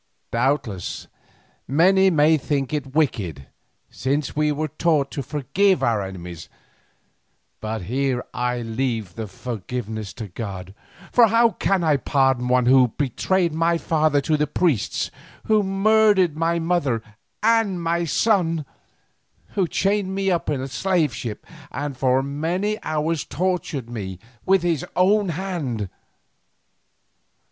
[0.31, 1.07] Doubtless,
[1.67, 3.45] many may think it wicked,
[3.91, 6.49] since we are taught to forgive our enemies,
[7.59, 10.73] but here I leave the forgiveness to God,
[11.11, 15.11] for how can I pardon one who betrayed my father to the priests,
[15.43, 17.03] who murdered my mother
[17.43, 18.65] and my son,
[19.49, 24.83] who chained me in the slave ship and for many hours tortured me with his
[24.95, 25.89] own hand?